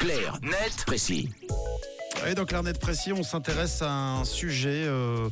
Clair, 0.00 0.38
net, 0.40 0.84
précis. 0.86 1.28
Et 2.26 2.34
donc 2.34 2.52
l'Arnet 2.52 2.74
Précis, 2.74 3.12
on 3.12 3.22
s'intéresse 3.22 3.80
à 3.80 3.90
un 3.90 4.24
sujet 4.24 4.84
euh, 4.84 5.30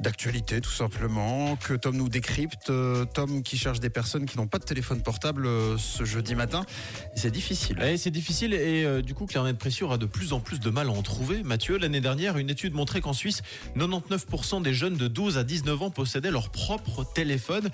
d'actualité 0.00 0.62
tout 0.62 0.70
simplement 0.70 1.56
que 1.56 1.74
Tom 1.74 1.96
nous 1.96 2.08
décrypte. 2.08 2.70
Euh, 2.70 3.04
Tom 3.04 3.42
qui 3.42 3.58
cherche 3.58 3.80
des 3.80 3.90
personnes 3.90 4.24
qui 4.24 4.38
n'ont 4.38 4.46
pas 4.46 4.58
de 4.58 4.64
téléphone 4.64 5.02
portable 5.02 5.46
euh, 5.46 5.76
ce 5.76 6.04
jeudi 6.04 6.34
matin. 6.34 6.64
C'est 7.14 7.30
difficile. 7.30 7.78
Eh, 7.82 7.98
c'est 7.98 8.10
difficile 8.10 8.54
et 8.54 9.02
du 9.02 9.14
coup 9.14 9.26
Clarnet 9.26 9.52
Précieux 9.54 9.84
aura 9.84 9.98
de 9.98 10.06
plus 10.06 10.32
en 10.32 10.40
plus 10.40 10.58
de 10.58 10.70
mal 10.70 10.88
à 10.88 10.92
en 10.92 11.02
trouver. 11.02 11.42
Mathieu, 11.42 11.76
l'année 11.76 12.00
dernière, 12.00 12.38
une 12.38 12.48
étude 12.48 12.72
montrait 12.72 13.02
qu'en 13.02 13.12
Suisse, 13.12 13.42
99% 13.76 14.62
des 14.62 14.72
jeunes 14.72 14.96
de 14.96 15.08
12 15.08 15.36
à 15.36 15.44
19 15.44 15.82
ans 15.82 15.90
possédaient 15.90 16.30
leur 16.30 16.50
propre 16.50 17.04
téléphone. 17.04 17.68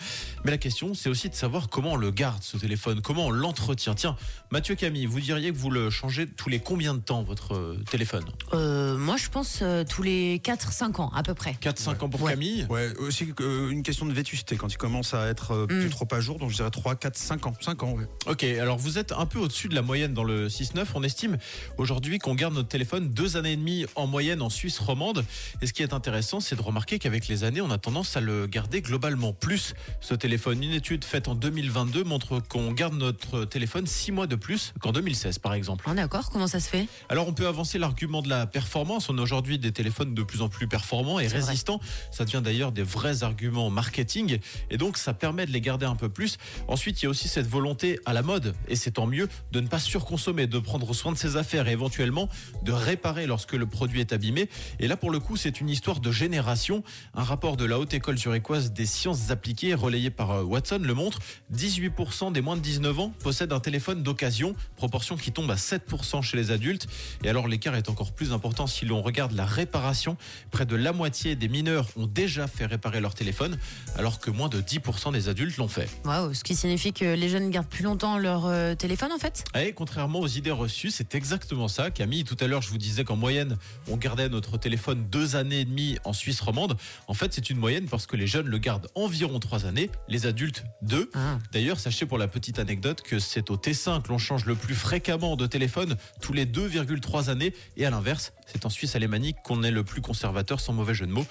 Mais 0.44 0.50
la 0.50 0.58
question, 0.58 0.94
c'est 0.94 1.08
aussi 1.08 1.28
de 1.28 1.34
savoir 1.34 1.68
comment 1.68 1.92
on 1.92 1.96
le 1.96 2.10
garde 2.10 2.42
ce 2.42 2.56
téléphone, 2.56 3.02
comment 3.02 3.26
on 3.26 3.30
l'entretient. 3.30 3.94
Tiens, 3.94 4.16
Mathieu 4.50 4.74
Camille, 4.74 5.06
vous 5.06 5.20
diriez 5.20 5.52
que 5.52 5.56
vous 5.56 5.70
le 5.70 5.90
changez 5.90 6.26
tous 6.26 6.48
les 6.48 6.58
combien 6.58 6.94
de 6.94 7.00
temps 7.00 7.22
votre 7.22 7.76
téléphone? 7.90 8.24
Euh, 8.54 8.96
moi, 8.96 9.16
je 9.16 9.28
pense 9.28 9.60
euh, 9.62 9.84
tous 9.88 10.02
les 10.02 10.38
4-5 10.38 11.00
ans, 11.00 11.10
à 11.14 11.22
peu 11.22 11.34
près. 11.34 11.52
4-5 11.62 12.02
ans 12.04 12.08
pour 12.08 12.22
Ouais. 12.22 12.32
Camille? 12.32 12.66
Ouais, 12.70 12.96
aussi 12.98 13.32
euh, 13.40 13.70
une 13.70 13.82
question 13.82 14.06
de 14.06 14.12
vétusté 14.12 14.56
quand 14.56 14.72
il 14.72 14.76
commence 14.76 15.14
à 15.14 15.26
être 15.28 15.52
euh, 15.52 15.66
plus 15.66 15.86
Mm. 15.86 15.90
trop 15.90 16.08
à 16.12 16.20
jour. 16.20 16.38
Donc 16.38 16.50
je 16.50 16.56
dirais 16.56 16.70
3, 16.70 16.94
4, 16.96 17.16
5 17.16 17.46
ans. 17.46 17.52
5 17.60 17.82
ans, 17.82 17.92
ouais. 17.92 18.06
Ok, 18.26 18.44
alors 18.44 18.78
vous 18.78 18.98
êtes 18.98 19.12
un 19.12 19.26
peu 19.26 19.38
au-dessus 19.38 19.68
de 19.68 19.74
la 19.74 19.82
moyenne 19.82 20.14
dans 20.14 20.24
le 20.24 20.48
6-9. 20.48 20.86
On 20.94 21.02
estime 21.02 21.36
aujourd'hui 21.76 22.18
qu'on 22.18 22.34
garde 22.34 22.54
notre 22.54 22.68
téléphone 22.68 23.08
deux 23.10 23.36
années 23.36 23.52
et 23.52 23.56
demie 23.56 23.86
en 23.94 24.06
moyenne 24.06 24.42
en 24.42 24.50
Suisse 24.50 24.78
romande. 24.78 25.24
Et 25.62 25.66
ce 25.66 25.72
qui 25.72 25.82
est 25.82 25.92
intéressant, 25.92 26.40
c'est 26.40 26.56
de 26.56 26.62
remarquer 26.62 26.98
qu'avec 26.98 27.28
les 27.28 27.44
années, 27.44 27.60
on 27.60 27.70
a 27.70 27.78
tendance 27.78 28.16
à 28.16 28.20
le 28.20 28.46
garder 28.46 28.82
globalement 28.82 29.32
plus. 29.32 29.74
Ce 30.00 30.14
téléphone, 30.14 30.62
une 30.62 30.72
étude 30.72 31.04
faite 31.04 31.28
en 31.28 31.34
2022 31.34 32.04
montre 32.04 32.40
qu'on 32.40 32.72
garde 32.72 32.94
notre 32.94 33.44
téléphone 33.44 33.86
six 33.86 34.12
mois 34.12 34.26
de 34.26 34.36
plus 34.36 34.72
qu'en 34.80 34.92
2016, 34.92 35.38
par 35.38 35.54
exemple. 35.54 35.84
Ah, 35.88 35.94
D'accord, 35.94 36.30
comment 36.30 36.46
ça 36.46 36.60
se 36.60 36.68
fait? 36.68 36.86
Alors 37.08 37.28
on 37.28 37.32
peut 37.32 37.46
avancer 37.46 37.78
l'argument 37.78 38.22
de 38.22 38.28
la 38.28 38.37
performance. 38.46 39.08
On 39.08 39.18
a 39.18 39.22
aujourd'hui 39.22 39.58
des 39.58 39.72
téléphones 39.72 40.14
de 40.14 40.22
plus 40.22 40.42
en 40.42 40.48
plus 40.48 40.68
performants 40.68 41.18
et 41.18 41.26
vrai. 41.26 41.40
résistants. 41.40 41.80
Ça 42.10 42.24
devient 42.24 42.42
d'ailleurs 42.42 42.72
des 42.72 42.82
vrais 42.82 43.22
arguments 43.22 43.70
marketing 43.70 44.38
et 44.70 44.76
donc 44.76 44.96
ça 44.96 45.14
permet 45.14 45.46
de 45.46 45.52
les 45.52 45.60
garder 45.60 45.86
un 45.86 45.96
peu 45.96 46.08
plus. 46.08 46.38
Ensuite, 46.68 47.02
il 47.02 47.04
y 47.04 47.06
a 47.06 47.10
aussi 47.10 47.28
cette 47.28 47.46
volonté 47.46 47.98
à 48.06 48.12
la 48.12 48.22
mode 48.22 48.54
et 48.68 48.76
c'est 48.76 48.92
tant 48.92 49.06
mieux 49.06 49.28
de 49.52 49.60
ne 49.60 49.68
pas 49.68 49.78
surconsommer, 49.78 50.46
de 50.46 50.58
prendre 50.58 50.92
soin 50.94 51.12
de 51.12 51.18
ses 51.18 51.36
affaires 51.36 51.68
et 51.68 51.72
éventuellement 51.72 52.28
de 52.64 52.72
réparer 52.72 53.26
lorsque 53.26 53.52
le 53.52 53.66
produit 53.66 54.00
est 54.00 54.12
abîmé. 54.12 54.48
Et 54.80 54.88
là 54.88 54.96
pour 54.96 55.10
le 55.10 55.20
coup, 55.20 55.36
c'est 55.36 55.60
une 55.60 55.68
histoire 55.68 56.00
de 56.00 56.10
génération. 56.10 56.82
Un 57.14 57.24
rapport 57.24 57.56
de 57.56 57.64
la 57.64 57.78
Haute 57.78 57.94
École 57.94 58.18
zurichoise 58.18 58.72
des 58.72 58.86
sciences 58.86 59.30
appliquées 59.30 59.74
relayé 59.74 60.10
par 60.10 60.30
euh, 60.30 60.42
Watson 60.42 60.80
le 60.82 60.94
montre. 60.94 61.18
18% 61.54 62.32
des 62.32 62.40
moins 62.40 62.56
de 62.56 62.62
19 62.62 62.98
ans 62.98 63.12
possèdent 63.20 63.52
un 63.52 63.60
téléphone 63.60 64.02
d'occasion, 64.02 64.54
proportion 64.76 65.16
qui 65.16 65.32
tombe 65.32 65.50
à 65.50 65.56
7% 65.56 66.22
chez 66.22 66.36
les 66.36 66.50
adultes. 66.50 66.86
Et 67.24 67.28
alors 67.28 67.48
l'écart 67.48 67.74
est 67.74 67.88
encore 67.88 68.12
plus 68.12 68.27
important 68.32 68.66
si 68.66 68.84
l'on 68.84 69.02
regarde 69.02 69.32
la 69.32 69.44
réparation. 69.44 70.16
Près 70.50 70.66
de 70.66 70.76
la 70.76 70.92
moitié 70.92 71.36
des 71.36 71.48
mineurs 71.48 71.88
ont 71.96 72.06
déjà 72.06 72.46
fait 72.46 72.66
réparer 72.66 73.00
leur 73.00 73.14
téléphone, 73.14 73.58
alors 73.96 74.18
que 74.18 74.30
moins 74.30 74.48
de 74.48 74.60
10% 74.60 75.12
des 75.12 75.28
adultes 75.28 75.56
l'ont 75.56 75.68
fait. 75.68 75.88
Waouh, 76.04 76.34
ce 76.34 76.44
qui 76.44 76.54
signifie 76.54 76.92
que 76.92 77.14
les 77.14 77.28
jeunes 77.28 77.50
gardent 77.50 77.68
plus 77.68 77.84
longtemps 77.84 78.18
leur 78.18 78.46
euh, 78.46 78.74
téléphone 78.74 79.12
en 79.12 79.18
fait? 79.18 79.44
Et 79.58 79.72
contrairement 79.72 80.20
aux 80.20 80.28
idées 80.28 80.50
reçues, 80.50 80.90
c'est 80.90 81.14
exactement 81.14 81.68
ça. 81.68 81.90
Camille, 81.90 82.24
tout 82.24 82.36
à 82.40 82.46
l'heure, 82.46 82.62
je 82.62 82.70
vous 82.70 82.78
disais 82.78 83.04
qu'en 83.04 83.16
moyenne, 83.16 83.56
on 83.88 83.96
gardait 83.96 84.28
notre 84.28 84.58
téléphone 84.58 85.06
deux 85.10 85.36
années 85.36 85.60
et 85.60 85.64
demie 85.64 85.98
en 86.04 86.12
Suisse 86.12 86.40
romande. 86.40 86.76
En 87.06 87.14
fait, 87.14 87.32
c'est 87.32 87.50
une 87.50 87.58
moyenne 87.58 87.86
parce 87.88 88.06
que 88.06 88.16
les 88.16 88.26
jeunes 88.26 88.46
le 88.46 88.58
gardent 88.58 88.88
environ 88.94 89.38
trois 89.38 89.66
années, 89.66 89.90
les 90.08 90.26
adultes 90.26 90.64
deux. 90.82 91.10
Ah. 91.14 91.38
D'ailleurs, 91.52 91.80
sachez 91.80 92.06
pour 92.06 92.18
la 92.18 92.28
petite 92.28 92.58
anecdote 92.58 93.02
que 93.02 93.18
c'est 93.18 93.50
au 93.50 93.56
Tessin 93.56 94.00
que 94.00 94.08
l'on 94.08 94.18
change 94.18 94.44
le 94.44 94.54
plus 94.54 94.74
fréquemment 94.74 95.36
de 95.36 95.46
téléphone, 95.46 95.96
tous 96.20 96.32
les 96.32 96.46
2,3 96.46 97.30
années. 97.30 97.54
Et 97.76 97.86
à 97.86 97.90
l'inverse, 97.90 98.17
c'est 98.46 98.64
en 98.66 98.70
Suisse 98.70 98.94
alémanique 98.96 99.36
qu'on 99.44 99.62
est 99.62 99.70
le 99.70 99.84
plus 99.84 100.00
conservateur, 100.00 100.60
sans 100.60 100.72
mauvais 100.72 100.94
jeu 100.94 101.06
de 101.06 101.12
mots, 101.12 101.26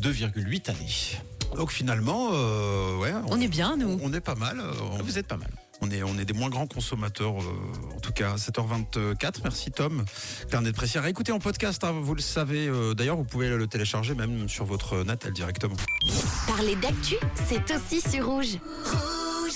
2,8 0.00 0.70
années. 0.70 0.86
Donc 1.56 1.70
finalement, 1.72 2.30
euh, 2.32 2.96
ouais, 2.98 3.12
On 3.28 3.40
est 3.40 3.48
bien, 3.48 3.76
nous. 3.76 3.98
On 4.02 4.12
est 4.12 4.20
pas 4.20 4.34
mal. 4.34 4.60
euh, 4.60 4.72
on- 4.92 5.02
Vous 5.02 5.18
êtes 5.18 5.26
pas 5.26 5.36
mal. 5.38 5.50
On 5.80 5.90
est, 5.92 6.02
on 6.02 6.18
est 6.18 6.24
des 6.24 6.32
moins 6.32 6.48
grands 6.50 6.66
consommateurs, 6.66 7.40
euh, 7.40 7.96
en 7.96 8.00
tout 8.00 8.12
cas, 8.12 8.36
7h24. 8.36 9.40
Merci 9.44 9.70
Tom. 9.70 10.04
Carnet 10.50 10.72
de 10.72 10.76
précis. 10.76 10.98
Écoutez 11.06 11.30
en 11.32 11.38
podcast, 11.38 11.82
hein, 11.84 11.92
vous 11.92 12.14
le 12.16 12.20
savez. 12.20 12.66
euh, 12.66 12.94
D'ailleurs, 12.94 13.16
vous 13.16 13.24
pouvez 13.24 13.48
le 13.48 13.66
télécharger 13.68 14.14
même 14.14 14.48
sur 14.48 14.64
votre 14.64 15.04
Natel 15.04 15.32
directement. 15.32 15.76
Parler 16.48 16.74
d'actu, 16.76 17.14
c'est 17.48 17.72
aussi 17.74 18.00
sur 18.00 18.26
rouge. 18.26 18.58